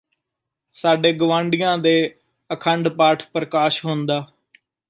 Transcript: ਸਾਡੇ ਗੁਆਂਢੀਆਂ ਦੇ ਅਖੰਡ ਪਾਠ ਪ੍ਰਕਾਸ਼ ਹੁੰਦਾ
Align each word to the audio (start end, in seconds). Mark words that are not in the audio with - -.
ਸਾਡੇ 0.75 1.11
ਗੁਆਂਢੀਆਂ 1.13 1.77
ਦੇ 1.77 1.93
ਅਖੰਡ 2.49 2.89
ਪਾਠ 2.89 3.23
ਪ੍ਰਕਾਸ਼ 3.33 3.83
ਹੁੰਦਾ 3.85 4.25